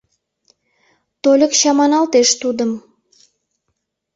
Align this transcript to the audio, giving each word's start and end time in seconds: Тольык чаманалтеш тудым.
Тольык 1.21 1.53
чаманалтеш 1.59 2.29
тудым. 2.41 2.71